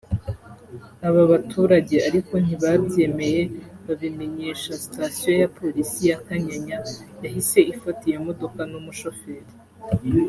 [1.07, 3.41] Aba baturage ariko ntibabyemeye
[3.85, 6.77] babimenyesha station ya polisi ya Kanyanya
[7.23, 9.49] yahise ifata iyo modoka n’umushoferi